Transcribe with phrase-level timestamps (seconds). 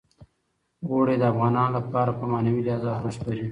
[0.87, 3.47] اوړي د افغانانو لپاره په معنوي لحاظ ارزښت لري.